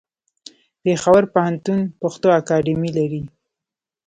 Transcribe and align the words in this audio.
پېښور 0.83 1.23
پوهنتون 1.33 1.79
پښتو 2.01 2.27
اکاډمي 2.39 2.89
لري. 2.97 3.23